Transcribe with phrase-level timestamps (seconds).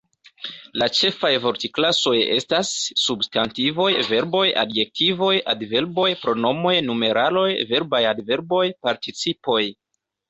[0.81, 9.61] La ĉefaj vortklasoj estas: substantivoj, verboj, adjektivoj, adverboj, pronomoj, numeraloj, verbaj adverboj, participoj.